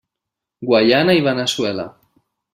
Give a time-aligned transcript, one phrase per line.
[0.69, 1.89] Guaiana i Veneçuela.